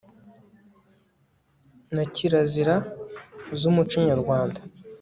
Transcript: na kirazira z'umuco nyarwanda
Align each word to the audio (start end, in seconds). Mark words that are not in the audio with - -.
na 1.95 2.03
kirazira 2.13 2.75
z'umuco 3.59 3.97
nyarwanda 4.09 4.59